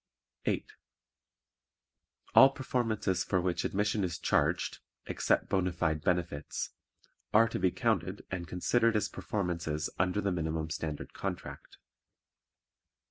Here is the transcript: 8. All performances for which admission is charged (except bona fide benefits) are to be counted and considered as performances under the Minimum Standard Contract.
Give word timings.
8. 0.45 0.65
All 2.33 2.49
performances 2.49 3.23
for 3.23 3.39
which 3.39 3.63
admission 3.63 4.03
is 4.03 4.17
charged 4.17 4.79
(except 5.05 5.47
bona 5.47 5.71
fide 5.71 6.01
benefits) 6.01 6.71
are 7.35 7.47
to 7.47 7.59
be 7.59 7.69
counted 7.69 8.25
and 8.31 8.47
considered 8.47 8.95
as 8.95 9.07
performances 9.07 9.91
under 9.99 10.19
the 10.19 10.31
Minimum 10.31 10.71
Standard 10.71 11.13
Contract. 11.13 11.77